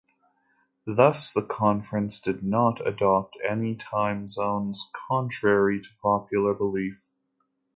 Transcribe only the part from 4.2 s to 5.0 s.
zones,